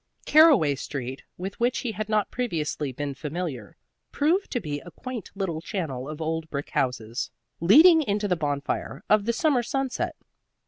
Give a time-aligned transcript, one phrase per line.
[0.25, 3.77] Caraway Street, with which he had not previously been familiar,
[4.11, 9.03] proved to be a quaint little channel of old brick houses, leading into the bonfire
[9.11, 10.15] of the summer sunset.